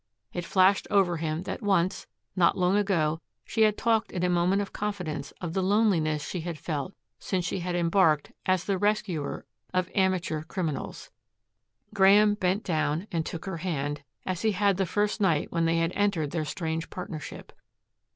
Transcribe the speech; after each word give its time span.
It 0.33 0.45
flashed 0.45 0.87
over 0.89 1.17
him 1.17 1.43
that 1.43 1.61
once, 1.61 2.07
not 2.35 2.57
long 2.57 2.75
ago, 2.75 3.21
she 3.45 3.61
had 3.61 3.77
talked 3.77 4.11
in 4.11 4.23
a 4.23 4.29
moment 4.29 4.63
of 4.63 4.73
confidence 4.73 5.31
of 5.41 5.53
the 5.53 5.61
loneliness 5.61 6.27
she 6.27 6.41
had 6.41 6.57
felt 6.57 6.95
since 7.19 7.45
she 7.45 7.59
had 7.59 7.75
embarked 7.75 8.31
as 8.47 8.63
the 8.63 8.79
rescuer 8.79 9.45
of 9.75 9.91
amateur 9.93 10.41
criminals. 10.41 11.11
Graeme 11.93 12.33
bent 12.33 12.63
down 12.63 13.05
and 13.11 13.23
took 13.23 13.45
her 13.45 13.57
hand, 13.57 14.01
as 14.25 14.41
he 14.41 14.53
had 14.53 14.77
the 14.77 14.87
first 14.87 15.21
night 15.21 15.51
when 15.51 15.65
they 15.65 15.77
had 15.77 15.91
entered 15.93 16.31
their 16.31 16.45
strange 16.45 16.89
partnership. 16.89 17.53